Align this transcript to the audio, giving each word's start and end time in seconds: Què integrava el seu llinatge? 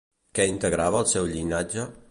Què 0.37 0.47
integrava 0.53 1.03
el 1.05 1.11
seu 1.13 1.31
llinatge? 1.35 1.89